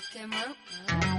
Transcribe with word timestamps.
No 0.00 0.06
estáis 0.06 0.08
quemado. 0.08 1.09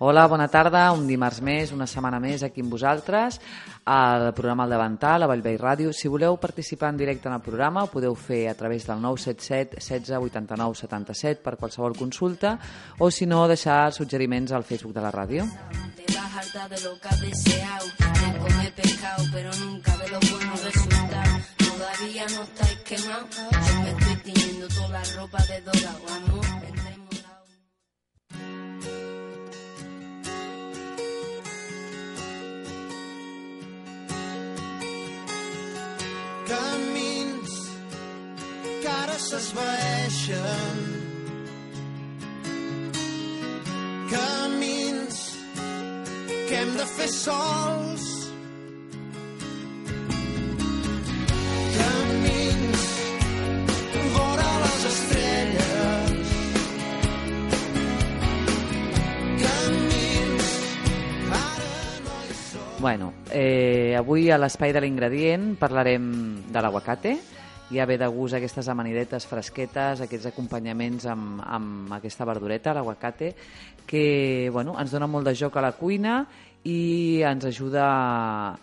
Hola, 0.00 0.28
bona 0.30 0.46
tarda, 0.46 0.92
un 0.94 1.08
dimarts 1.10 1.40
més, 1.42 1.72
una 1.74 1.86
setmana 1.90 2.20
més 2.22 2.44
aquí 2.46 2.62
amb 2.62 2.70
vosaltres, 2.70 3.40
al 3.90 4.28
programa 4.30 4.62
El 4.68 4.70
Davantal, 4.70 5.24
a 5.24 5.26
Vallvei 5.26 5.56
Ràdio. 5.58 5.90
Si 5.90 6.06
voleu 6.06 6.36
participar 6.38 6.92
en 6.92 7.00
directe 7.00 7.26
en 7.26 7.34
el 7.34 7.42
programa, 7.42 7.82
ho 7.82 7.90
podeu 7.90 8.14
fer 8.14 8.44
a 8.46 8.54
través 8.54 8.86
del 8.86 9.02
977 9.02 9.82
16 9.82 10.30
89 10.30 10.78
77 10.78 11.42
per 11.42 11.56
qualsevol 11.58 11.98
consulta, 11.98 12.54
o 13.02 13.10
si 13.10 13.26
no, 13.26 13.48
deixar 13.50 13.90
suggeriments 13.90 14.54
al 14.54 14.62
Facebook 14.62 14.94
de 14.94 15.02
la 15.02 15.10
ràdio. 15.10 15.50
Todavía 21.58 22.26
no 22.36 22.42
estáis 22.44 22.78
quemados, 22.86 23.36
me 23.82 23.90
estoy 23.90 24.16
tiñendo 24.32 24.68
toda 24.68 24.88
la 24.90 25.02
ropa 25.16 25.42
de 25.46 25.60
dorado, 25.62 26.37
s'esvaeixen 39.48 40.78
camins 44.10 45.16
que 46.48 46.58
hem 46.58 46.72
de 46.76 46.86
fer 46.92 47.08
sols. 47.08 48.04
Camins 51.78 52.86
Bueno, 62.78 63.12
eh, 63.32 63.96
avui 63.98 64.30
a 64.30 64.36
l'espai 64.38 64.70
de 64.72 64.80
l'ingredient 64.84 65.56
parlarem 65.58 66.04
de 66.46 66.60
l'aguacate. 66.62 67.16
Ja 67.68 67.84
ve 67.84 67.98
de 68.00 68.06
gust 68.08 68.32
aquestes 68.38 68.68
amanidetes 68.72 69.26
fresquetes, 69.28 70.00
aquests 70.00 70.30
acompanyaments 70.30 71.04
amb, 71.12 71.42
amb 71.44 71.92
aquesta 71.98 72.24
verdureta, 72.24 72.72
l'aguacate, 72.72 73.34
que 73.86 74.48
bueno, 74.52 74.78
ens 74.80 74.94
dona 74.94 75.08
molt 75.10 75.28
de 75.28 75.34
joc 75.36 75.58
a 75.58 75.64
la 75.66 75.74
cuina 75.76 76.22
i 76.64 77.20
ens 77.28 77.44
ajuda 77.44 77.84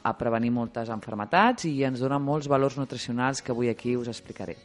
a 0.01 0.13
prevenir 0.17 0.49
moltes 0.53 0.89
enfermetats 0.89 1.69
i 1.69 1.77
ens 1.85 2.01
dona 2.01 2.17
molts 2.17 2.49
valors 2.49 2.79
nutricionals 2.81 3.41
que 3.45 3.53
avui 3.53 3.69
aquí 3.69 3.95
us 3.95 4.09
explicaré. 4.09 4.57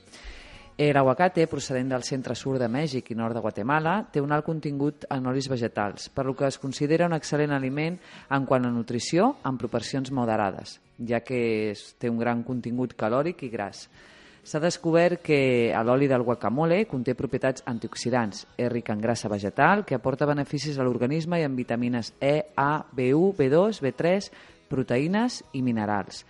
Eh, 0.81 0.95
L'aguacate, 0.97 1.45
procedent 1.45 1.91
del 1.93 2.05
centre-sud 2.09 2.57
de 2.63 2.69
Mèxic 2.73 3.11
i 3.13 3.15
nord 3.19 3.37
de 3.37 3.43
Guatemala, 3.45 3.99
té 4.09 4.23
un 4.25 4.33
alt 4.33 4.47
contingut 4.47 5.05
en 5.13 5.27
olis 5.29 5.51
vegetals, 5.53 6.09
per 6.09 6.25
lo 6.25 6.33
que 6.33 6.47
es 6.49 6.57
considera 6.57 7.05
un 7.05 7.13
excel·lent 7.13 7.53
aliment 7.53 7.99
en 8.33 8.47
quant 8.49 8.65
a 8.65 8.71
nutrició 8.73 9.35
en 9.45 9.59
proporcions 9.61 10.09
moderades, 10.17 10.79
ja 10.97 11.21
que 11.21 11.75
té 12.01 12.09
un 12.09 12.17
gran 12.17 12.41
contingut 12.49 12.97
calòric 12.97 13.45
i 13.45 13.53
gras. 13.53 13.91
S'ha 14.43 14.61
descobert 14.63 15.21
que 15.21 15.73
l'oli 15.85 16.09
del 16.09 16.25
guacamole 16.25 16.87
conté 16.89 17.13
propietats 17.15 17.65
antioxidants, 17.69 18.47
és 18.57 18.71
ric 18.73 18.89
en 18.91 19.03
grassa 19.03 19.29
vegetal, 19.29 19.85
que 19.85 19.99
aporta 19.99 20.29
beneficis 20.29 20.79
a 20.79 20.87
l'organisme 20.87 21.41
i 21.41 21.45
en 21.45 21.57
vitamines 21.57 22.15
E, 22.21 22.51
A, 22.57 22.85
B1, 22.97 23.35
B2, 23.37 23.83
B3, 23.85 24.31
proteïnes 24.71 25.43
i 25.53 25.63
minerals. 25.67 26.25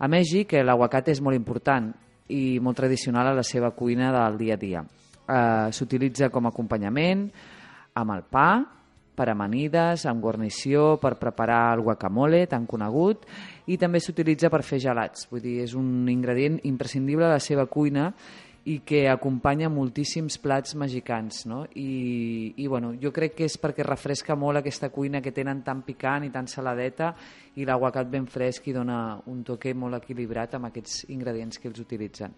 A 0.00 0.08
Mèxic, 0.08 0.58
l'aguacate 0.64 1.14
és 1.14 1.20
molt 1.24 1.36
important 1.36 1.90
i 2.30 2.58
molt 2.62 2.78
tradicional 2.78 3.30
a 3.30 3.36
la 3.36 3.44
seva 3.44 3.72
cuina 3.76 4.12
del 4.14 4.38
dia 4.40 4.56
a 4.56 4.60
dia. 4.60 4.84
Eh, 4.84 5.72
S'utilitza 5.72 6.30
com 6.30 6.46
a 6.46 6.52
acompanyament 6.54 7.26
amb 8.00 8.14
el 8.14 8.22
pa, 8.28 8.50
per 9.20 9.28
amanides, 9.28 10.06
amb 10.08 10.24
guarnició, 10.24 10.94
per 11.00 11.18
preparar 11.20 11.76
el 11.76 11.84
guacamole, 11.84 12.46
tan 12.48 12.64
conegut, 12.68 13.26
i 13.68 13.76
també 13.76 14.00
s'utilitza 14.00 14.48
per 14.48 14.64
fer 14.64 14.80
gelats. 14.80 15.28
Vull 15.28 15.44
dir, 15.44 15.58
és 15.66 15.76
un 15.76 16.08
ingredient 16.08 16.56
imprescindible 16.70 17.28
a 17.28 17.34
la 17.36 17.42
seva 17.44 17.68
cuina 17.68 18.14
i 18.64 18.80
que 18.84 19.06
acompanya 19.08 19.70
moltíssims 19.72 20.36
plats 20.40 20.74
mexicans, 20.76 21.44
no? 21.48 21.62
I, 21.80 22.54
i 22.60 22.66
bueno, 22.68 22.92
jo 23.00 23.12
crec 23.12 23.38
que 23.38 23.48
és 23.48 23.56
perquè 23.60 23.84
refresca 23.86 24.36
molt 24.36 24.60
aquesta 24.60 24.90
cuina 24.92 25.22
que 25.24 25.32
tenen 25.36 25.62
tan 25.64 25.80
picant 25.86 26.26
i 26.26 26.32
tan 26.32 26.48
saladeta 26.48 27.14
i 27.56 27.64
l'aguacat 27.68 28.10
ben 28.12 28.28
fresc 28.28 28.68
i 28.68 28.76
dona 28.76 29.20
un 29.32 29.40
toque 29.44 29.72
molt 29.74 30.02
equilibrat 30.02 30.58
amb 30.58 30.68
aquests 30.68 31.06
ingredients 31.08 31.60
que 31.60 31.72
els 31.72 31.80
utilitzen. 31.80 32.36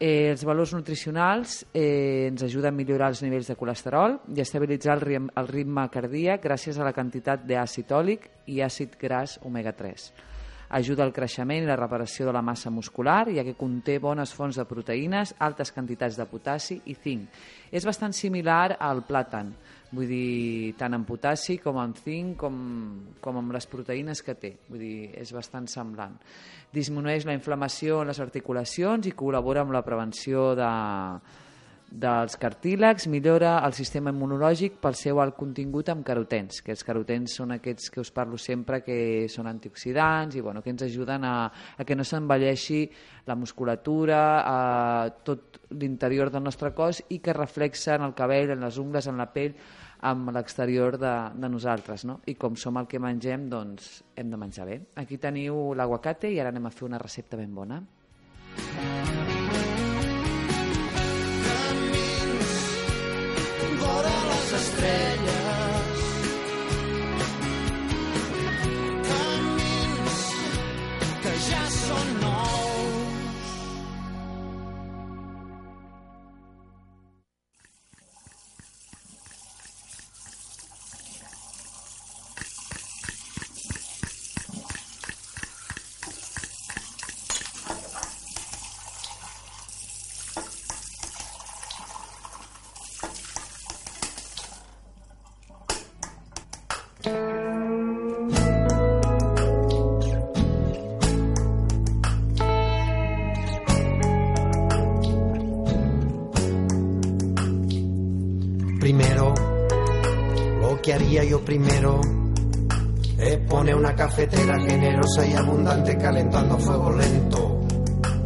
Eh, 0.00 0.32
els 0.32 0.42
valors 0.42 0.72
nutricionals 0.74 1.60
eh, 1.70 2.26
ens 2.26 2.42
ajuden 2.42 2.72
a 2.72 2.76
millorar 2.76 3.12
els 3.12 3.22
nivells 3.22 3.46
de 3.46 3.54
colesterol 3.54 4.18
i 4.34 4.42
a 4.42 4.46
estabilitzar 4.46 4.96
el, 4.98 5.04
rim, 5.06 5.28
el 5.38 5.48
ritme 5.48 5.86
cardíac 5.94 6.42
gràcies 6.42 6.80
a 6.80 6.86
la 6.86 6.92
quantitat 6.96 7.46
d'àcid 7.46 7.94
òlic 7.94 8.26
i 8.50 8.58
àcid 8.66 8.98
gras 8.98 9.38
omega-3. 9.46 10.33
Ajuda 10.74 11.04
al 11.04 11.12
creixement 11.14 11.62
i 11.62 11.68
la 11.68 11.76
reparació 11.78 12.26
de 12.26 12.32
la 12.34 12.42
massa 12.42 12.70
muscular, 12.74 13.28
ja 13.30 13.44
que 13.46 13.54
conté 13.54 14.00
bones 14.02 14.32
fonts 14.34 14.58
de 14.58 14.64
proteïnes, 14.66 15.36
altes 15.38 15.70
quantitats 15.70 16.18
de 16.18 16.26
potassi 16.26 16.80
i 16.90 16.96
zinc. 16.98 17.28
És 17.70 17.86
bastant 17.86 18.14
similar 18.16 18.74
al 18.82 19.04
plàtan, 19.06 19.52
vull 19.94 20.10
dir, 20.10 20.74
tant 20.80 20.98
en 20.98 21.06
potassi 21.06 21.60
com 21.62 21.78
en 21.78 21.94
zinc, 22.00 22.34
com, 22.42 22.58
com 23.22 23.38
amb 23.38 23.54
les 23.54 23.70
proteïnes 23.70 24.24
que 24.26 24.34
té. 24.34 24.50
Vull 24.66 24.82
dir, 24.82 24.98
és 25.20 25.30
bastant 25.36 25.70
semblant. 25.70 26.18
Disminueix 26.74 27.28
la 27.28 27.38
inflamació 27.38 28.02
en 28.02 28.10
les 28.10 28.22
articulacions 28.24 29.06
i 29.06 29.14
col·labora 29.14 29.62
amb 29.62 29.76
la 29.76 29.84
prevenció 29.86 30.52
de, 30.58 30.72
dels 31.94 32.34
cartílags, 32.36 33.06
millora 33.06 33.60
el 33.62 33.72
sistema 33.76 34.10
immunològic 34.10 34.80
pel 34.82 34.96
seu 34.98 35.20
alt 35.22 35.36
contingut 35.38 35.92
amb 35.92 36.02
carotens, 36.06 36.58
que 36.66 36.74
els 36.74 36.82
carotens 36.82 37.36
són 37.38 37.54
aquests 37.54 37.92
que 37.94 38.02
us 38.02 38.10
parlo 38.10 38.38
sempre 38.40 38.80
que 38.82 39.28
són 39.30 39.46
antioxidants 39.46 40.34
i 40.34 40.42
bueno, 40.42 40.62
que 40.62 40.74
ens 40.74 40.82
ajuden 40.82 41.22
a, 41.28 41.36
a 41.78 41.86
que 41.86 41.94
no 41.94 42.02
s'envelleixi 42.02 42.82
la 43.30 43.38
musculatura, 43.38 44.18
a 44.42 44.58
tot 45.22 45.62
l'interior 45.78 46.34
del 46.34 46.42
nostre 46.42 46.74
cos 46.74 47.04
i 47.14 47.20
que 47.22 47.36
reflexen 47.36 48.02
el 48.02 48.18
cabell, 48.18 48.56
en 48.56 48.66
les 48.66 48.82
ungles, 48.82 49.06
en 49.06 49.22
la 49.22 49.30
pell, 49.30 49.54
amb 50.04 50.34
l'exterior 50.34 50.98
de, 50.98 51.14
de 51.38 51.48
nosaltres, 51.48 52.04
no? 52.10 52.18
I 52.26 52.34
com 52.34 52.58
som 52.58 52.82
el 52.82 52.90
que 52.90 52.98
mengem, 52.98 53.46
doncs 53.48 54.00
hem 54.18 54.34
de 54.34 54.40
menjar 54.40 54.66
bé. 54.66 54.82
Aquí 54.98 55.22
teniu 55.22 55.70
l'aguacate 55.78 56.34
i 56.34 56.42
ara 56.42 56.50
anem 56.50 56.66
a 56.66 56.74
fer 56.74 56.90
una 56.90 57.00
recepta 57.00 57.38
ben 57.38 57.54
bona. 57.54 57.84
vora 58.64 59.13
les 64.84 65.33
Primero, 108.84 109.32
lo 110.60 110.82
que 110.82 110.92
haría 110.92 111.24
yo 111.24 111.42
primero 111.42 112.02
es 113.18 113.38
poner 113.48 113.76
una 113.76 113.94
cafetera 113.94 114.60
generosa 114.60 115.26
y 115.26 115.32
abundante 115.32 115.96
calentando 115.96 116.56
a 116.56 116.58
fuego 116.58 116.92
lento. 116.92 117.60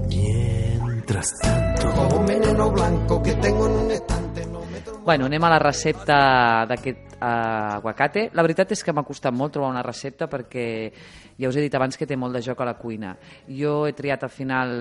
Mientras 0.08 1.32
tanto, 1.40 1.92
como 1.94 2.16
un 2.16 2.26
veneno 2.26 2.72
blanco 2.72 3.22
que 3.22 3.34
tengo 3.34 3.68
en 3.68 3.72
un 3.72 3.90
estante, 3.92 4.46
no 4.46 4.58
me 4.62 4.82
Bueno, 5.04 5.26
anem 5.26 5.44
a 5.44 5.48
la 5.48 5.60
recepta 5.60 6.66
d'aquest 6.66 7.07
uh, 7.20 7.78
aguacate. 7.78 8.28
La 8.34 8.44
veritat 8.46 8.72
és 8.74 8.82
que 8.84 8.94
m'ha 8.94 9.06
costat 9.06 9.34
molt 9.34 9.54
trobar 9.54 9.72
una 9.74 9.84
recepta 9.84 10.28
perquè 10.30 10.66
ja 11.38 11.50
us 11.50 11.56
he 11.56 11.64
dit 11.64 11.74
abans 11.74 11.96
que 11.96 12.06
té 12.06 12.16
molt 12.16 12.34
de 12.34 12.42
joc 12.44 12.60
a 12.62 12.68
la 12.68 12.76
cuina. 12.78 13.14
Jo 13.48 13.86
he 13.86 13.94
triat 13.96 14.24
al 14.24 14.32
final 14.34 14.74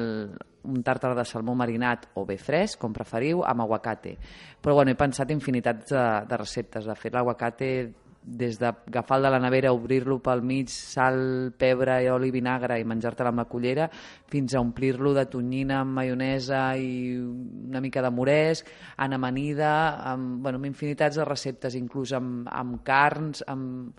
un 0.67 0.83
tàrtar 0.83 1.13
de 1.15 1.25
salmó 1.25 1.55
marinat 1.55 2.09
o 2.19 2.25
bé 2.27 2.37
fresc, 2.37 2.79
com 2.81 2.93
preferiu, 2.93 3.43
amb 3.47 3.63
aguacate. 3.63 4.17
Però 4.61 4.75
bueno, 4.75 4.91
he 4.91 4.99
pensat 4.99 5.31
infinitats 5.31 5.93
de, 5.93 6.05
de 6.27 6.39
receptes. 6.43 6.85
De 6.85 6.95
fet, 6.95 7.15
l'aguacate 7.15 7.69
des 8.27 8.57
d'agafar 8.59 9.21
de 9.23 9.29
la 9.31 9.39
nevera, 9.39 9.71
obrir-lo 9.71 10.17
pel 10.19 10.41
mig, 10.43 10.67
sal, 10.67 11.53
pebre, 11.57 12.01
i 12.03 12.09
oli, 12.11 12.27
vinagre 12.35 12.75
i 12.79 12.83
menjar-te'l 12.83 13.29
amb 13.31 13.39
la 13.39 13.45
cullera, 13.47 13.87
fins 14.27 14.53
a 14.53 14.59
omplir-lo 14.59 15.13
de 15.15 15.23
tonyina 15.31 15.79
amb 15.81 15.95
maionesa 15.95 16.65
i 16.75 17.15
una 17.15 17.79
mica 17.79 18.03
de 18.03 18.11
moresc, 18.11 18.67
en 18.99 19.15
amanida, 19.15 19.71
amb, 20.11 20.41
bueno, 20.43 20.59
amb 20.59 20.67
infinitats 20.67 21.15
de 21.15 21.25
receptes, 21.25 21.79
inclús 21.79 22.11
amb, 22.17 22.49
amb 22.51 22.81
carns, 22.83 23.45
amb, 23.47 23.95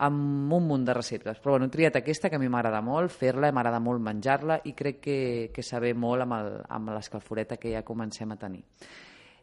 amb 0.00 0.52
un 0.56 0.66
munt 0.66 0.84
de 0.88 0.94
receptes. 0.96 1.38
Però 1.38 1.54
bueno, 1.54 1.68
he 1.68 1.72
triat 1.72 2.00
aquesta 2.00 2.30
que 2.30 2.36
a 2.36 2.42
mi 2.42 2.48
m'agrada 2.48 2.80
molt 2.82 3.12
fer-la, 3.12 3.52
m'agrada 3.52 3.78
molt 3.84 4.02
menjar-la 4.02 4.60
i 4.64 4.72
crec 4.74 4.98
que, 5.04 5.18
que 5.54 5.62
saber 5.62 5.94
molt 5.94 6.24
amb 6.26 6.38
el- 6.40 6.58
amb 6.68 6.90
l'escalforeta 6.96 7.58
que 7.60 7.70
ja 7.76 7.84
comencem 7.86 8.32
a 8.32 8.36
tenir. 8.40 8.64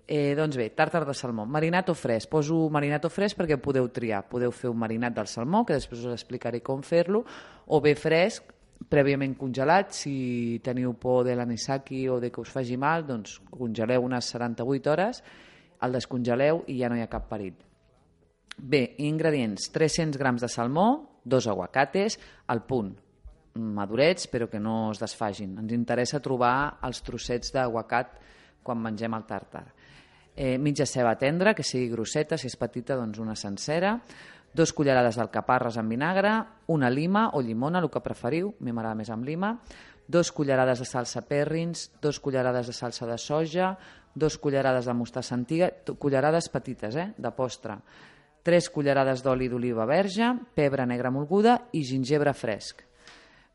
Eh, 0.07 0.36
doncs 0.39 0.56
bé, 0.56 0.69
tàrtar 0.71 1.01
de 1.04 1.12
salmó. 1.12 1.44
Marinat 1.45 1.89
o 1.92 1.94
fresc. 1.98 2.30
Poso 2.31 2.62
marinat 2.71 3.04
o 3.04 3.09
fresc 3.12 3.36
perquè 3.36 3.57
podeu 3.59 3.89
triar. 3.92 4.21
Podeu 4.31 4.54
fer 4.56 4.69
un 4.71 4.80
marinat 4.80 5.18
del 5.18 5.27
salmó, 5.27 5.65
que 5.68 5.75
després 5.75 6.06
us 6.06 6.13
explicaré 6.15 6.62
com 6.63 6.80
fer-lo, 6.80 7.25
o 7.68 7.81
bé 7.83 7.92
fresc, 8.00 8.54
prèviament 8.88 9.36
congelat. 9.36 9.92
Si 9.92 10.62
teniu 10.63 10.94
por 10.95 11.25
de 11.27 11.36
l'anisaki 11.36 12.06
o 12.07 12.21
de 12.24 12.31
que 12.31 12.39
us 12.39 12.54
faci 12.54 12.77
mal, 12.80 13.04
doncs 13.04 13.42
congeleu 13.51 14.07
unes 14.07 14.31
78 14.31 14.94
hores, 14.94 15.19
el 15.83 16.00
descongeleu 16.00 16.63
i 16.71 16.80
ja 16.80 16.88
no 16.88 16.95
hi 16.95 17.03
ha 17.03 17.12
cap 17.12 17.27
perill. 17.27 17.57
Bé, 18.57 18.95
ingredients. 19.03 19.68
300 19.75 20.18
grams 20.18 20.42
de 20.42 20.48
salmó, 20.48 21.19
dos 21.24 21.50
aguacates, 21.51 22.15
al 22.48 22.63
punt, 22.65 22.95
madurets 23.60 24.31
però 24.31 24.48
que 24.48 24.60
no 24.63 24.94
es 24.94 25.03
desfagin. 25.03 25.57
Ens 25.60 25.75
interessa 25.75 26.24
trobar 26.24 26.80
els 26.88 27.03
trossets 27.03 27.51
d'aguacat 27.51 28.15
quan 28.63 28.81
mengem 28.81 29.13
el 29.13 29.27
tàrtar. 29.27 29.68
Eh, 30.38 30.60
mitja 30.62 30.86
ceba 30.86 31.16
tendra, 31.18 31.56
que 31.57 31.66
sigui 31.66 31.89
grosseta, 31.89 32.38
si 32.38 32.45
és 32.45 32.56
petita, 32.62 32.94
doncs 32.94 33.18
una 33.18 33.34
sencera, 33.34 33.95
dos 34.54 34.69
cullerades 34.69 35.18
d'alcaparres 35.18 35.80
amb 35.81 35.89
vinagre, 35.89 36.34
una 36.69 36.92
lima 36.94 37.31
o 37.34 37.42
llimona, 37.42 37.81
el 37.81 37.89
que 37.89 38.04
preferiu, 38.06 38.51
a 38.54 38.63
mi 38.63 38.69
m'agrada 38.69 39.00
més 39.00 39.10
amb 39.10 39.25
lima, 39.25 39.56
dos 40.07 40.30
cullerades 40.31 40.84
de 40.84 40.86
salsa 40.86 41.24
perrins, 41.25 41.88
dos 42.01 42.19
cullerades 42.22 42.69
de 42.69 42.75
salsa 42.78 43.07
de 43.10 43.18
soja, 43.18 43.72
dos 44.13 44.38
cullerades 44.38 44.86
de 44.86 44.94
mostassa 44.94 45.34
antiga, 45.34 45.72
cullerades 45.98 46.51
petites, 46.54 46.95
eh, 46.95 47.07
de 47.18 47.31
postre, 47.34 47.80
tres 48.45 48.69
cullerades 48.69 49.25
d'oli 49.25 49.50
d'oliva 49.50 49.89
verge, 49.89 50.30
pebre 50.54 50.86
negre 50.86 51.10
molguda 51.10 51.57
i 51.74 51.81
gingebre 51.81 52.34
fresc. 52.38 52.86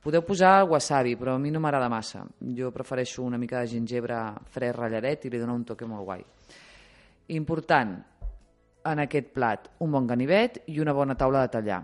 Podeu 0.03 0.27
posar 0.27 0.65
wasabi, 0.67 1.15
però 1.15 1.37
a 1.37 1.39
mi 1.39 1.55
no 1.55 1.61
m'agrada 1.63 1.87
massa. 1.89 2.25
Jo 2.59 2.73
prefereixo 2.75 3.23
una 3.23 3.39
mica 3.39 3.61
de 3.63 3.71
gingebre 3.71 4.19
fresc 4.51 4.77
ratlladet 4.77 5.25
i 5.25 5.31
li 5.31 5.39
dona 5.39 5.55
un 5.55 5.63
toque 5.65 5.87
molt 5.87 6.03
guai. 6.11 6.27
Important, 7.29 7.95
en 8.85 8.99
aquest 9.05 9.31
plat, 9.35 9.69
un 9.85 9.93
bon 9.95 10.07
ganivet 10.07 10.63
i 10.73 10.81
una 10.83 10.95
bona 10.97 11.15
taula 11.19 11.45
de 11.45 11.53
tallar. 11.55 11.81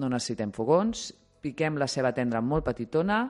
No 0.00 0.08
necessitem 0.08 0.52
fogons, 0.56 1.10
piquem 1.44 1.76
la 1.78 1.88
ceba 1.88 2.14
tendra 2.16 2.40
molt 2.40 2.64
petitona, 2.66 3.26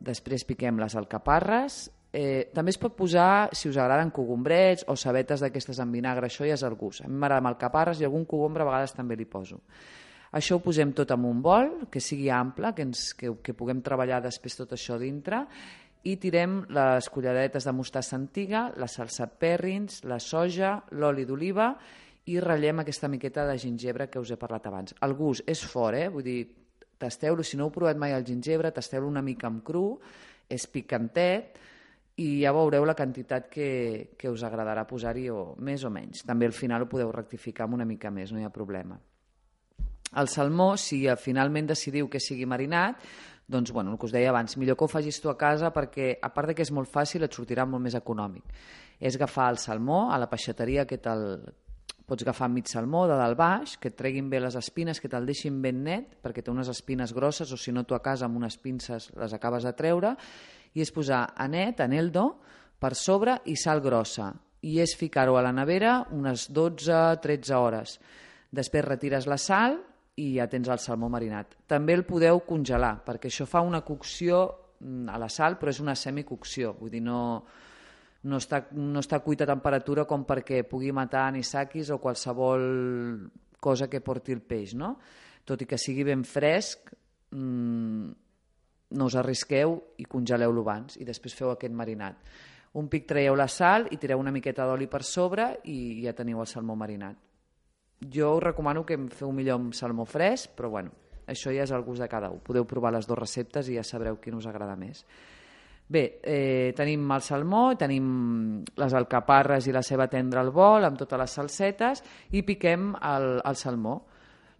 després 0.00 0.44
piquem 0.48 0.78
les 0.80 0.96
alcaparres, 0.96 1.84
eh, 2.12 2.50
també 2.54 2.74
es 2.74 2.78
pot 2.78 2.96
posar, 2.96 3.50
si 3.52 3.68
us 3.68 3.78
agraden, 3.78 4.10
cogombrets 4.10 4.84
o 4.88 4.96
cebetes 4.96 5.40
d'aquestes 5.44 5.80
amb 5.80 5.94
vinagre, 5.94 6.26
això 6.26 6.46
ja 6.46 6.58
és 6.58 6.66
el 6.66 6.74
gust. 6.74 7.04
A 7.04 7.08
mi 7.08 7.16
m'agrada 7.16 7.44
amb 7.44 7.52
alcaparres 7.52 8.00
i 8.00 8.04
algun 8.04 8.26
cogombre 8.26 8.64
a 8.64 8.66
vegades 8.66 8.94
també 8.96 9.16
li 9.16 9.26
poso. 9.26 9.60
Això 10.32 10.56
ho 10.56 10.62
posem 10.62 10.92
tot 10.94 11.10
en 11.10 11.24
un 11.26 11.40
bol, 11.42 11.72
que 11.90 12.00
sigui 12.00 12.28
ample, 12.30 12.70
que, 12.74 12.86
ens, 12.86 13.14
que, 13.18 13.32
que 13.42 13.54
puguem 13.54 13.80
treballar 13.82 14.20
després 14.22 14.54
tot 14.60 14.72
això 14.76 14.98
dintre, 14.98 15.42
i 16.08 16.16
tirem 16.16 16.62
les 16.72 17.08
culleretes 17.12 17.66
de 17.66 17.74
mostassa 17.76 18.16
antiga, 18.16 18.68
la 18.76 18.88
salsa 18.88 19.26
perrins, 19.28 20.00
la 20.08 20.20
soja, 20.20 20.78
l'oli 20.96 21.26
d'oliva 21.28 21.74
i 22.30 22.38
ratllem 22.40 22.80
aquesta 22.82 23.08
miqueta 23.08 23.44
de 23.48 23.58
gingebre 23.58 24.08
que 24.08 24.20
us 24.20 24.32
he 24.32 24.38
parlat 24.40 24.68
abans. 24.70 24.94
El 25.04 25.16
gust 25.18 25.48
és 25.50 25.60
fort, 25.66 25.98
eh? 25.98 26.08
vull 26.12 26.24
dir, 26.24 26.40
tasteu-lo, 27.00 27.44
si 27.44 27.58
no 27.58 27.66
heu 27.66 27.74
provat 27.74 28.00
mai 28.00 28.14
el 28.16 28.24
gingebre, 28.24 28.72
tasteu-lo 28.72 29.08
una 29.08 29.24
mica 29.24 29.48
amb 29.48 29.64
cru, 29.66 29.98
és 30.48 30.66
picantet, 30.70 31.60
i 32.20 32.42
ja 32.42 32.52
veureu 32.52 32.84
la 32.84 32.96
quantitat 32.96 33.48
que, 33.48 33.68
que 34.18 34.28
us 34.28 34.42
agradarà 34.44 34.84
posar-hi, 34.88 35.28
o 35.32 35.54
més 35.64 35.84
o 35.88 35.92
menys. 35.92 36.24
També 36.28 36.48
al 36.48 36.56
final 36.56 36.84
ho 36.84 36.90
podeu 36.90 37.12
rectificar 37.14 37.64
amb 37.64 37.78
una 37.78 37.88
mica 37.88 38.12
més, 38.12 38.32
no 38.32 38.40
hi 38.40 38.44
ha 38.44 38.52
problema. 38.52 38.98
El 40.20 40.26
salmó, 40.28 40.74
si 40.76 41.04
finalment 41.22 41.70
decidiu 41.70 42.08
que 42.10 42.20
sigui 42.20 42.48
marinat, 42.50 42.98
doncs, 43.50 43.72
bueno, 43.74 43.92
el 43.92 43.98
que 43.98 44.06
us 44.06 44.14
deia 44.14 44.30
abans, 44.30 44.56
millor 44.56 44.78
que 44.78 44.86
ho 44.86 44.90
facis 44.90 45.18
tu 45.20 45.30
a 45.30 45.36
casa 45.38 45.72
perquè, 45.74 46.12
a 46.22 46.30
part 46.32 46.52
de 46.52 46.54
que 46.54 46.62
és 46.62 46.70
molt 46.70 46.90
fàcil, 46.90 47.26
et 47.26 47.34
sortirà 47.34 47.66
molt 47.66 47.82
més 47.82 47.96
econòmic. 47.98 48.46
És 49.00 49.16
agafar 49.18 49.48
el 49.50 49.58
salmó 49.58 50.06
a 50.14 50.18
la 50.22 50.30
peixateria 50.30 50.86
que 50.86 51.00
te'l 51.02 51.26
pots 52.10 52.24
agafar 52.24 52.48
mig 52.50 52.66
salmó 52.66 53.04
de 53.06 53.14
dalt 53.14 53.38
baix, 53.38 53.76
que 53.78 53.92
et 53.92 53.96
treguin 53.98 54.30
bé 54.30 54.40
les 54.42 54.56
espines, 54.58 54.98
que 54.98 55.08
te'l 55.10 55.28
deixin 55.28 55.60
ben 55.62 55.84
net, 55.86 56.16
perquè 56.22 56.42
té 56.42 56.50
unes 56.50 56.70
espines 56.72 57.12
grosses, 57.14 57.52
o 57.54 57.58
si 57.58 57.70
no 57.70 57.84
tu 57.86 57.94
a 57.94 58.02
casa 58.02 58.26
amb 58.26 58.38
unes 58.40 58.56
pinces 58.58 59.12
les 59.14 59.34
acabes 59.36 59.66
de 59.66 59.74
treure, 59.78 60.16
i 60.74 60.82
és 60.82 60.90
posar 60.94 61.28
anet, 61.38 61.82
aneldo, 61.82 62.40
per 62.82 62.96
sobre 62.98 63.36
i 63.46 63.54
sal 63.54 63.82
grossa. 63.84 64.32
I 64.66 64.80
és 64.82 64.96
ficar-ho 64.98 65.38
a 65.38 65.44
la 65.46 65.54
nevera 65.54 66.00
unes 66.10 66.48
12-13 66.50 67.54
hores. 67.54 67.94
Després 68.50 68.88
retires 68.88 69.30
la 69.30 69.38
sal 69.38 69.78
i 70.20 70.34
ja 70.36 70.46
tens 70.50 70.68
el 70.68 70.80
salmó 70.82 71.08
marinat. 71.12 71.56
També 71.70 71.96
el 71.96 72.04
podeu 72.08 72.42
congelar, 72.46 72.98
perquè 73.06 73.30
això 73.30 73.46
fa 73.48 73.64
una 73.64 73.80
cocció 73.86 74.42
mm, 74.80 75.08
a 75.08 75.18
la 75.20 75.30
sal, 75.32 75.56
però 75.58 75.72
és 75.72 75.80
una 75.80 75.96
semicocció, 75.96 76.74
vull 76.78 76.92
dir, 76.92 77.02
no, 77.04 77.20
no, 78.22 78.40
està, 78.40 78.66
no 78.76 79.00
està 79.00 79.22
cuita 79.24 79.46
a 79.46 79.52
temperatura 79.52 80.06
com 80.08 80.26
perquè 80.28 80.62
pugui 80.68 80.92
matar 80.92 81.28
anisakis 81.28 81.92
o 81.94 82.00
qualsevol 82.02 82.66
cosa 83.60 83.88
que 83.88 84.00
porti 84.00 84.36
el 84.36 84.42
peix, 84.42 84.74
no? 84.76 84.94
Tot 85.44 85.62
i 85.62 85.68
que 85.68 85.78
sigui 85.80 86.04
ben 86.08 86.24
fresc, 86.28 86.92
mmm, 87.36 88.10
no 88.90 89.06
us 89.06 89.16
arrisqueu 89.16 89.76
i 90.02 90.06
congeleu-lo 90.10 90.64
abans 90.66 90.98
i 90.98 91.06
després 91.06 91.36
feu 91.36 91.52
aquest 91.52 91.74
marinat. 91.76 92.18
Un 92.80 92.88
pic 92.90 93.06
traieu 93.08 93.34
la 93.38 93.48
sal 93.50 93.88
i 93.90 93.98
tireu 93.98 94.20
una 94.20 94.32
miqueta 94.34 94.66
d'oli 94.66 94.86
per 94.90 95.02
sobre 95.06 95.52
i 95.70 96.02
ja 96.04 96.14
teniu 96.14 96.42
el 96.42 96.48
salmó 96.50 96.76
marinat. 96.78 97.18
Jo 98.00 98.36
us 98.36 98.42
recomano 98.42 98.84
que 98.86 98.96
em 98.96 99.08
feu 99.12 99.32
millor 99.32 99.60
amb 99.60 99.74
salmó 99.76 100.06
fresc, 100.08 100.54
però 100.56 100.70
bueno, 100.72 100.94
això 101.28 101.52
ja 101.52 101.66
és 101.66 101.74
el 101.74 101.84
gust 101.84 102.00
de 102.00 102.08
cada 102.08 102.30
un. 102.32 102.40
Podeu 102.40 102.64
provar 102.64 102.94
les 102.94 103.06
dues 103.06 103.18
receptes 103.18 103.68
i 103.68 103.76
ja 103.76 103.84
sabreu 103.84 104.16
quin 104.22 104.38
us 104.38 104.48
agrada 104.48 104.76
més. 104.76 105.04
Bé, 105.90 106.20
eh, 106.22 106.72
tenim 106.78 107.08
el 107.10 107.22
salmó, 107.26 107.74
tenim 107.76 108.62
les 108.78 108.94
alcaparres 108.94 109.66
i 109.66 109.72
la 109.74 109.82
ceba 109.82 110.06
tendra 110.06 110.40
al 110.40 110.52
bol 110.54 110.86
amb 110.86 110.96
totes 111.00 111.18
les 111.18 111.34
salsetes 111.34 112.02
i 112.30 112.44
piquem 112.46 112.92
el, 112.94 113.40
el 113.42 113.58
salmó 113.58 113.96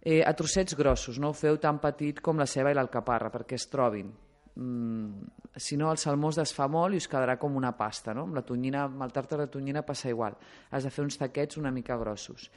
eh, 0.01 0.19
a 0.25 0.33
trossets 0.35 0.75
grossos, 0.75 1.21
no 1.23 1.29
ho 1.31 1.37
feu 1.37 1.55
tan 1.57 1.79
petit 1.79 2.19
com 2.19 2.37
la 2.37 2.49
ceba 2.49 2.73
i 2.73 2.75
l'alcaparra 2.75 3.31
perquè 3.31 3.55
es 3.55 3.69
trobin. 3.71 4.11
Mm, 4.55 5.31
si 5.55 5.77
no, 5.77 5.91
el 5.91 5.97
salmó 5.97 6.29
es 6.33 6.39
desfà 6.41 6.67
molt 6.67 6.95
i 6.95 6.99
us 6.99 7.07
quedarà 7.07 7.37
com 7.39 7.55
una 7.55 7.71
pasta. 7.77 8.13
No? 8.13 8.25
Amb, 8.27 8.35
la 8.35 8.43
tonyina, 8.45 8.85
amb 8.89 9.03
el 9.05 9.13
tàrtar 9.15 9.39
de 9.39 9.47
tonyina 9.51 9.85
passa 9.87 10.09
igual. 10.11 10.35
Has 10.71 10.83
de 10.83 10.91
fer 10.91 11.05
uns 11.05 11.19
taquets 11.21 11.59
una 11.61 11.71
mica 11.71 11.97
grossos. 11.99 12.49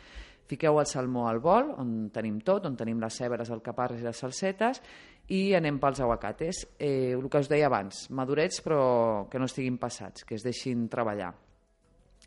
Fiqueu 0.47 0.79
el 0.81 0.87
salmó 0.87 1.29
al 1.29 1.41
bol, 1.41 1.71
on 1.81 1.95
tenim 2.13 2.41
tot, 2.45 2.67
on 2.69 2.77
tenim 2.77 3.01
les 3.01 3.17
cebres, 3.17 3.51
el 3.51 3.63
caparres 3.65 4.03
i 4.03 4.05
les 4.05 4.19
salsetes, 4.21 4.83
i 5.33 5.55
anem 5.57 5.79
pels 5.81 6.03
aguacates. 6.05 6.67
Eh, 6.79 7.15
el 7.17 7.31
que 7.31 7.41
us 7.41 7.49
deia 7.49 7.71
abans, 7.71 8.09
madurets 8.13 8.61
però 8.65 9.27
que 9.31 9.41
no 9.41 9.49
estiguin 9.49 9.81
passats, 9.81 10.25
que 10.29 10.37
es 10.37 10.45
deixin 10.45 10.89
treballar. 10.93 11.33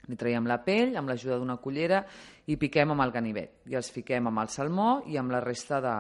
Li 0.07 0.15
traiem 0.15 0.45
la 0.47 0.62
pell 0.63 0.95
amb 0.95 1.12
l'ajuda 1.12 1.38
d'una 1.38 1.57
cullera 1.59 2.00
i 2.47 2.55
piquem 2.57 2.93
amb 2.93 3.03
el 3.03 3.12
ganivet. 3.12 3.59
I 3.67 3.75
els 3.75 3.91
fiquem 3.91 4.29
amb 4.29 4.39
el 4.41 4.50
salmó 4.53 4.89
i 5.05 5.17
amb 5.19 5.33
la 5.36 5.41
resta 5.43 5.81
de, 5.83 5.95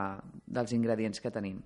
dels 0.47 0.73
ingredients 0.77 1.21
que 1.21 1.33
tenim. 1.33 1.59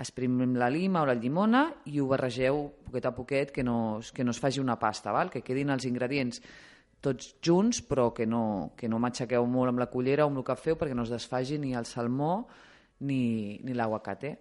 Exprimim 0.00 0.56
la 0.58 0.70
lima 0.72 1.04
o 1.04 1.06
la 1.06 1.14
llimona 1.14 1.68
i 1.86 2.00
ho 2.00 2.08
barregeu 2.10 2.64
poquet 2.86 3.04
a 3.06 3.12
poquet 3.14 3.52
que 3.54 3.62
no, 3.62 4.00
que 4.14 4.24
no 4.24 4.32
es 4.32 4.40
faci 4.42 4.58
una 4.60 4.78
pasta, 4.80 5.12
val? 5.12 5.30
que 5.30 5.44
quedin 5.44 5.70
els 5.70 5.84
ingredients 5.86 6.40
tots 7.04 7.34
junts 7.44 7.82
però 7.84 8.08
que 8.16 8.26
no, 8.26 8.72
que 8.76 8.88
no 8.88 9.00
matxaqueu 9.02 9.46
molt 9.46 9.72
amb 9.72 9.82
la 9.82 9.90
cullera 9.92 10.24
o 10.24 10.32
amb 10.32 10.40
el 10.40 10.46
que 10.48 10.56
feu 10.56 10.78
perquè 10.80 10.96
no 10.96 11.04
es 11.04 11.12
desfagi 11.12 11.60
ni 11.60 11.74
el 11.76 11.84
salmó 11.86 12.46
ni, 13.00 13.60
ni 13.62 13.76
l'aguacate. 13.76 14.38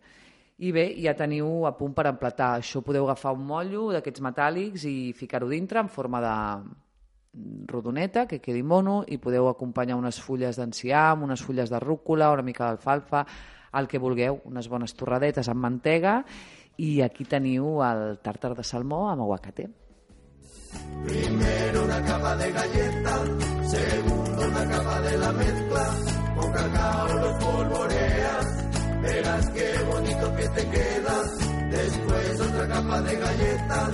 I 0.63 0.71
bé, 0.71 0.85
ja 1.01 1.15
teniu 1.17 1.65
a 1.67 1.73
punt 1.75 1.95
per 1.97 2.05
emplatar. 2.07 2.53
Això 2.61 2.83
podeu 2.85 3.07
agafar 3.07 3.33
un 3.35 3.43
mollo 3.49 3.89
d'aquests 3.91 4.21
metàl·lics 4.23 4.85
i 4.87 4.95
ficar-ho 5.17 5.49
dintre 5.49 5.81
en 5.81 5.89
forma 5.91 6.21
de 6.23 6.35
rodoneta, 7.67 8.27
que 8.29 8.39
quedi 8.39 8.61
mono, 8.63 9.01
i 9.09 9.17
podeu 9.17 9.49
acompanyar 9.49 9.97
unes 9.97 10.21
fulles 10.21 10.59
d'enciam, 10.61 11.25
unes 11.25 11.41
fulles 11.41 11.73
de 11.73 11.79
rúcula, 11.81 12.31
una 12.31 12.45
mica 12.45 12.67
d'alfalfa, 12.67 13.25
el 13.73 13.89
que 13.89 13.99
vulgueu, 13.99 14.39
unes 14.45 14.69
bones 14.69 14.93
torradetes 14.93 15.49
amb 15.49 15.65
mantega, 15.65 16.19
i 16.77 17.01
aquí 17.01 17.25
teniu 17.25 17.81
el 17.85 18.19
tàrtar 18.21 18.53
de 18.57 18.65
salmó 18.65 19.07
amb 19.09 19.25
aguacate. 19.25 19.67
Primero 21.05 21.83
una 21.83 22.01
capa 22.05 22.35
de 22.37 22.51
galleta, 22.51 23.23
segundo 23.67 24.47
una 24.47 24.69
capa 24.69 25.01
de 25.01 25.17
la 25.17 25.31
mezcla, 25.33 25.95
con 26.35 26.51
cacao 26.53 27.13
lo 27.13 27.39
polvoreas, 27.39 28.45
verás 29.01 29.49
qué 29.49 29.83
bonito 29.91 30.35
que 30.35 30.49
te 30.49 30.69
queda. 30.69 31.23
Después 31.71 32.41
otra 32.41 32.67
capa 32.67 33.01
de 33.01 33.15
galleta 33.17 33.91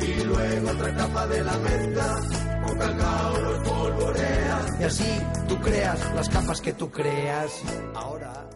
y 0.00 0.24
luego 0.24 0.70
otra 0.70 0.94
capa 0.94 1.26
de 1.26 1.44
la 1.44 1.58
mezcla, 1.58 2.20
con 2.64 2.78
cacao 2.78 3.38
lo 3.38 3.62
polvoreas. 3.62 4.80
Y 4.80 4.84
así 4.84 5.22
tú 5.48 5.60
creas 5.60 6.14
las 6.14 6.28
capas 6.28 6.60
que 6.60 6.72
tú 6.72 6.90
creas. 6.90 7.62
Ahora. 7.94 8.51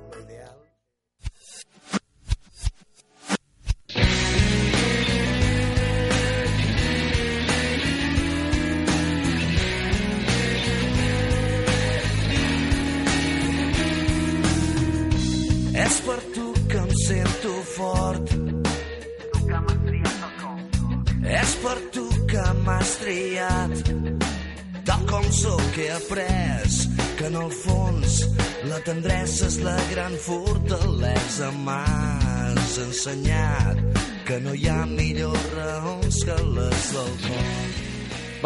És 21.27 21.57
per 21.59 21.75
tu 21.91 22.05
que 22.31 22.43
m'has 22.63 22.91
triat. 23.03 23.73
Tal 24.87 25.03
com 25.11 25.25
sóc 25.35 25.79
he 25.83 25.89
après 25.91 26.77
que 27.19 27.27
en 27.27 27.39
el 27.41 27.51
fons 27.51 28.21
la 28.71 28.79
tendresa 28.87 29.49
és 29.49 29.57
la 29.65 29.75
gran 29.91 30.15
fortalesa. 30.23 31.51
M'has 31.67 32.79
ensenyat 32.85 33.83
que 34.29 34.39
no 34.45 34.55
hi 34.55 34.69
ha 34.71 34.79
millors 34.87 35.51
raons 35.57 36.23
que 36.31 36.39
les 36.55 36.87
del 36.95 37.13
cor. 37.27 37.53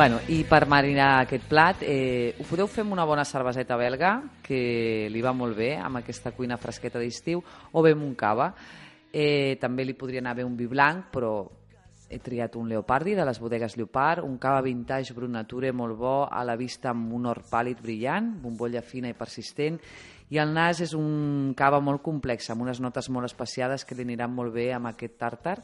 Bueno, 0.00 0.20
i 0.32 0.40
per 0.48 0.64
marinar 0.70 1.10
aquest 1.20 1.44
plat, 1.50 1.84
eh, 1.84 2.32
ho 2.38 2.48
podeu 2.48 2.68
fer 2.70 2.86
amb 2.86 2.94
una 2.96 3.04
bona 3.04 3.26
cerveseta 3.28 3.76
belga, 3.76 4.16
que 4.40 5.08
li 5.12 5.20
va 5.20 5.36
molt 5.36 5.58
bé 5.58 5.74
amb 5.76 6.00
aquesta 6.00 6.32
cuina 6.32 6.56
fresqueta 6.56 7.02
d'estiu, 7.02 7.42
o 7.72 7.82
bé 7.82 7.92
amb 7.92 8.06
un 8.06 8.14
cava. 8.14 8.54
Eh, 9.12 9.58
també 9.60 9.84
li 9.84 9.98
podria 9.98 10.24
anar 10.24 10.38
bé 10.38 10.46
un 10.46 10.56
vi 10.56 10.70
blanc, 10.70 11.10
però 11.12 11.59
he 12.10 12.18
triat 12.18 12.56
un 12.58 12.68
Leopardi 12.68 13.14
de 13.14 13.24
les 13.24 13.38
bodegues 13.38 13.76
Leopard, 13.78 14.24
un 14.26 14.36
cava 14.42 14.64
vintage 14.66 15.14
Brut 15.14 15.30
Nature 15.30 15.70
molt 15.72 15.96
bo, 15.96 16.14
a 16.26 16.42
la 16.44 16.56
vista 16.58 16.90
amb 16.90 17.14
un 17.14 17.28
or 17.30 17.38
pàl·lid 17.46 17.78
brillant, 17.80 18.32
bombolla 18.42 18.82
fina 18.82 19.08
i 19.08 19.16
persistent, 19.16 19.78
i 20.30 20.38
el 20.42 20.50
nas 20.54 20.82
és 20.82 20.92
un 20.98 21.54
cava 21.58 21.78
molt 21.82 22.02
complex, 22.02 22.50
amb 22.50 22.66
unes 22.66 22.82
notes 22.82 23.08
molt 23.14 23.30
especiades 23.30 23.86
que 23.86 23.94
li 23.94 24.06
aniran 24.06 24.34
molt 24.34 24.54
bé 24.54 24.72
amb 24.74 24.90
aquest 24.90 25.16
tàrtar, 25.22 25.56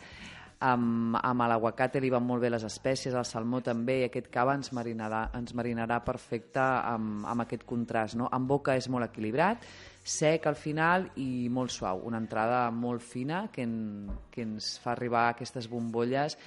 amb, 0.60 1.16
amb 1.20 1.44
l'aguacate 1.50 2.00
li 2.00 2.10
van 2.12 2.24
molt 2.24 2.42
bé 2.42 2.50
les 2.50 2.64
espècies, 2.64 3.14
el 3.14 3.26
salmó 3.28 3.60
també, 3.64 4.00
i 4.00 4.06
aquest 4.06 4.30
cava 4.32 4.54
ens 4.56 4.72
marinarà, 4.76 5.26
ens 5.36 5.54
marinarà 5.56 6.00
perfecte 6.04 6.62
amb, 6.62 7.26
amb 7.28 7.44
aquest 7.44 7.66
contrast. 7.68 8.16
No? 8.16 8.30
En 8.32 8.46
boca 8.48 8.76
és 8.76 8.88
molt 8.88 9.08
equilibrat, 9.08 9.64
sec 10.06 10.46
al 10.46 10.56
final 10.56 11.10
i 11.20 11.48
molt 11.52 11.74
suau. 11.74 12.04
Una 12.08 12.20
entrada 12.22 12.70
molt 12.70 13.04
fina 13.04 13.46
que, 13.52 13.66
en, 13.66 14.08
que 14.30 14.46
ens 14.46 14.76
fa 14.82 14.94
arribar 14.94 15.28
aquestes 15.30 15.68
bombolles 15.68 16.38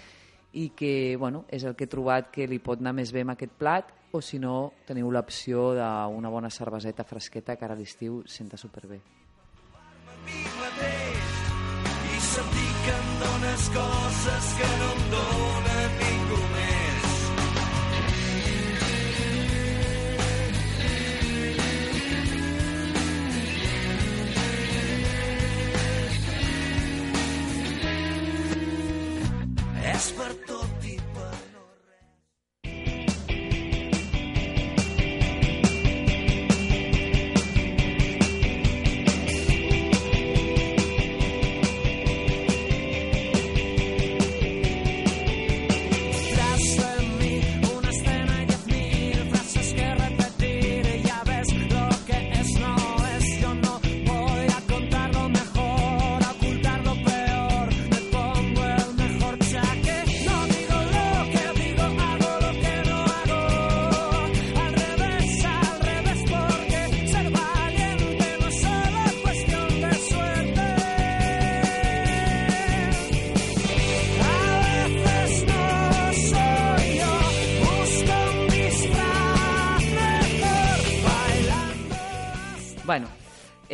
i 0.54 0.72
que 0.74 1.16
bueno, 1.20 1.46
és 1.48 1.63
el 1.63 1.75
que 1.78 1.86
he 1.86 1.92
trobat 1.92 2.32
que 2.34 2.48
li 2.50 2.58
pot 2.63 2.82
anar 2.82 2.96
més 2.98 3.13
bé 3.13 3.22
amb 3.22 3.36
aquest 3.36 3.54
plat 3.60 3.94
o 4.12 4.22
si 4.25 4.39
no 4.42 4.72
teniu 4.88 5.12
l'opció 5.13 5.70
d'una 5.78 6.34
bona 6.34 6.50
cerveseta 6.50 7.06
fresqueta 7.06 7.56
que 7.56 7.68
ara 7.68 7.78
a 7.78 7.80
l'estiu 7.80 8.24
senta 8.25 8.58
superbé. 8.58 9.04
Dones 13.60 13.70
coses 13.70 14.54
que 14.54 14.68
no 14.80 14.92
em 14.94 15.01
dona 15.12 15.78
ningú 16.00 16.39
més. 16.54 17.08
És 29.94 30.12
per 30.18 30.38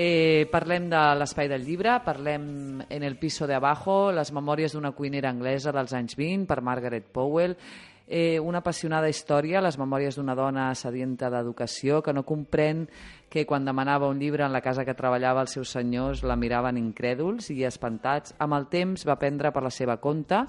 eh, 0.06 0.46
parlem 0.52 0.88
de 0.92 1.02
l'espai 1.18 1.50
del 1.50 1.66
llibre, 1.66 1.98
parlem 2.06 2.46
en 2.90 3.04
el 3.04 3.18
piso 3.18 3.48
de 3.50 3.56
abajo, 3.58 4.12
les 4.14 4.32
memòries 4.36 4.76
d'una 4.76 4.94
cuinera 4.94 5.32
anglesa 5.34 5.74
dels 5.74 5.94
anys 5.98 6.16
20 6.20 6.46
per 6.50 6.62
Margaret 6.62 7.08
Powell, 7.14 7.56
eh, 8.08 8.40
una 8.40 8.60
apassionada 8.60 9.10
història, 9.10 9.62
les 9.64 9.78
memòries 9.82 10.16
d'una 10.18 10.36
dona 10.38 10.70
sedienta 10.78 11.32
d'educació 11.34 12.02
que 12.06 12.14
no 12.14 12.26
comprèn 12.26 12.86
que 13.30 13.46
quan 13.50 13.66
demanava 13.66 14.08
un 14.08 14.20
llibre 14.22 14.46
en 14.46 14.54
la 14.54 14.62
casa 14.62 14.86
que 14.86 14.94
treballava 14.96 15.42
els 15.42 15.56
seus 15.58 15.72
senyors 15.74 16.22
la 16.24 16.38
miraven 16.40 16.78
incrèduls 16.78 17.50
i 17.52 17.66
espantats. 17.68 18.36
Amb 18.40 18.56
el 18.56 18.68
temps 18.72 19.04
va 19.08 19.18
prendre 19.20 19.52
per 19.52 19.64
la 19.66 19.74
seva 19.74 19.98
compte 20.00 20.44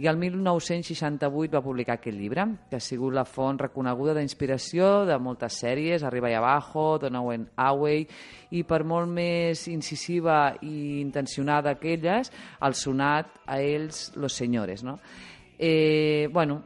i 0.00 0.08
el 0.10 0.18
1968 0.18 1.52
va 1.52 1.62
publicar 1.62 1.98
aquest 2.00 2.18
llibre, 2.18 2.48
que 2.70 2.80
ha 2.80 2.82
sigut 2.82 3.14
la 3.14 3.26
font 3.28 3.60
reconeguda 3.60 4.16
d'inspiració 4.16 5.04
de 5.06 5.20
moltes 5.22 5.60
sèries, 5.62 6.02
Arriba 6.02 6.32
i 6.32 6.38
Abajo, 6.40 6.96
Donovan 6.98 7.46
Away, 7.54 8.06
i 8.50 8.64
per 8.64 8.82
molt 8.88 9.12
més 9.12 9.68
incisiva 9.68 10.56
i 10.64 11.00
intencionada 11.04 11.76
que 11.78 11.94
elles, 11.94 12.32
el 12.60 12.74
sonat 12.74 13.42
a 13.46 13.60
ells 13.60 14.10
Los 14.16 14.32
Señores, 14.32 14.82
no? 14.82 14.98
Eh, 15.58 16.28
bueno, 16.32 16.62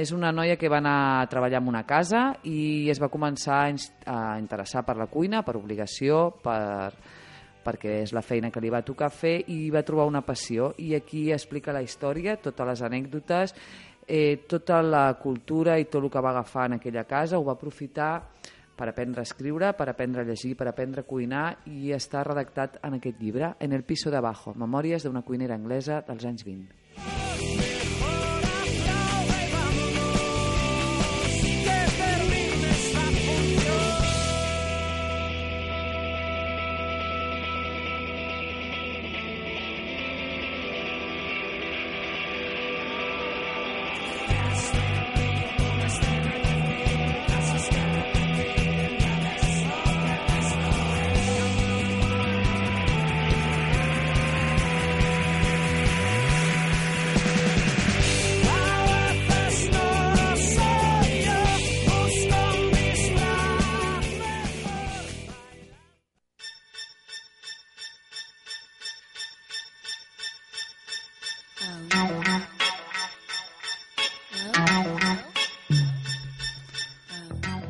és 0.00 0.12
una 0.12 0.32
noia 0.32 0.56
que 0.58 0.68
va 0.68 0.80
anar 0.82 1.22
a 1.22 1.26
treballar 1.30 1.60
en 1.62 1.68
una 1.70 1.84
casa 1.86 2.34
i 2.44 2.90
es 2.90 3.00
va 3.00 3.10
començar 3.12 3.60
a 4.06 4.38
interessar 4.40 4.84
per 4.84 4.96
la 4.98 5.06
cuina, 5.06 5.44
per 5.46 5.56
obligació, 5.56 6.30
per, 6.42 6.92
perquè 7.64 8.00
és 8.02 8.12
la 8.12 8.22
feina 8.22 8.50
que 8.52 8.60
li 8.60 8.72
va 8.72 8.84
tocar 8.84 9.10
fer 9.14 9.36
i 9.52 9.70
va 9.70 9.84
trobar 9.86 10.08
una 10.10 10.24
passió. 10.26 10.72
I 10.78 10.94
aquí 10.98 11.30
explica 11.32 11.72
la 11.72 11.82
història, 11.82 12.36
totes 12.36 12.68
les 12.68 12.84
anècdotes, 12.84 13.54
eh, 14.06 14.44
tota 14.48 14.82
la 14.82 15.06
cultura 15.20 15.78
i 15.78 15.88
tot 15.88 16.04
el 16.04 16.10
que 16.10 16.20
va 16.20 16.34
agafar 16.34 16.68
en 16.68 16.78
aquella 16.78 17.04
casa, 17.08 17.38
ho 17.38 17.44
va 17.44 17.56
aprofitar 17.56 18.12
per 18.74 18.88
aprendre 18.90 19.22
a 19.22 19.28
escriure, 19.28 19.72
per 19.72 19.88
aprendre 19.88 20.22
a 20.22 20.26
llegir, 20.26 20.56
per 20.58 20.66
aprendre 20.68 21.04
a 21.04 21.08
cuinar 21.08 21.46
i 21.70 21.92
està 21.94 22.24
redactat 22.26 22.80
en 22.82 22.98
aquest 22.98 23.20
llibre, 23.22 23.54
En 23.60 23.72
el 23.72 23.84
piso 23.84 24.10
de 24.10 24.16
abajo, 24.16 24.54
memòries 24.54 25.04
d'una 25.04 25.22
cuinera 25.22 25.54
anglesa 25.54 26.02
dels 26.06 26.24
anys 26.24 26.44
20. 26.44 26.83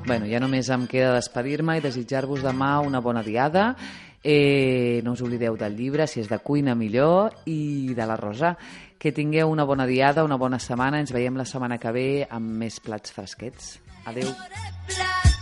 Bueno, 0.04 0.26
ja 0.28 0.37
només 0.37 0.68
em 0.68 0.82
queda 0.84 1.14
despedir-me 1.16 1.78
i 1.78 1.82
desitjar-vos 1.84 2.42
demà 2.44 2.76
una 2.84 3.00
bona 3.00 3.23
diada. 3.25 3.70
Eh, 4.20 5.00
no 5.04 5.14
us 5.16 5.23
oblideu 5.25 5.56
del 5.56 5.76
llibre, 5.76 6.06
si 6.06 6.20
és 6.20 6.28
de 6.28 6.38
cuina 6.44 6.75
millor, 6.76 7.32
i 7.49 7.96
de 7.96 8.08
la 8.08 8.18
Rosa. 8.20 8.54
Que 9.00 9.12
tingueu 9.16 9.49
una 9.49 9.64
bona 9.64 9.88
diada, 9.88 10.25
una 10.25 10.37
bona 10.40 10.61
setmana. 10.61 11.00
Ens 11.00 11.12
veiem 11.12 11.40
la 11.40 11.49
setmana 11.49 11.80
que 11.80 11.92
ve 11.96 12.08
amb 12.28 12.61
més 12.64 12.80
plats 12.84 13.16
fresquets. 13.16 13.78
Adeu. 14.04 14.28
plato, 14.28 15.34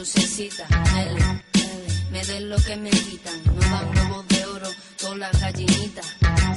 lucecita, 0.00 0.66
L, 0.96 1.10
L, 1.10 2.10
me 2.10 2.24
den 2.24 2.48
lo 2.48 2.56
que 2.56 2.74
me 2.74 2.88
quitan, 2.88 3.38
no 3.44 3.60
dan 3.60 3.88
huevos 3.94 4.28
de 4.28 4.46
oro, 4.46 4.68
todas 4.96 5.18
las 5.18 5.40
gallinitas. 5.40 6.06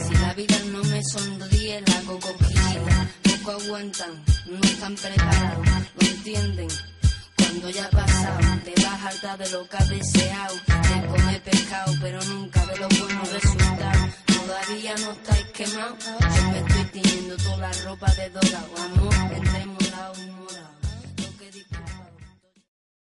Si 0.08 0.16
la 0.16 0.34
vida 0.34 0.58
no 0.72 0.82
me 0.86 1.04
sonríe, 1.04 1.84
la 1.86 1.98
hago. 1.98 2.20
Poco 2.20 3.52
aguantan, 3.52 4.24
no 4.48 4.62
están 4.64 4.96
preparados, 4.96 5.68
no 5.68 6.08
entienden. 6.08 6.68
Cuando 7.38 7.70
ya 7.70 7.90
pasado, 7.90 8.40
te 8.64 8.82
vas 8.82 9.04
harta 9.04 9.36
de 9.36 9.50
lo 9.50 9.68
que 9.68 9.78
has 9.78 9.90
deseado. 9.90 10.56
De 10.56 11.08
comer 11.08 11.44
pescado, 11.44 11.94
pero 12.00 12.24
nunca 12.24 12.66
de 12.66 12.78
los 12.78 13.00
buenos 13.00 13.30
resultados. 13.30 14.14
Todavía 14.26 14.96
no 15.02 15.12
estáis 15.12 15.46
quemados. 15.48 15.98
Yo 16.36 16.50
me 16.50 16.60
estoy 16.60 17.02
tiñendo 17.02 17.36
toda 17.36 17.58
la 17.58 17.72
ropa 17.84 18.10
de 18.14 18.30
dorado. 18.30 18.76
Amor 18.86 19.14